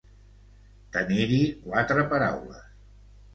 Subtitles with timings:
[0.95, 2.59] Tenir-hi quatre paraules.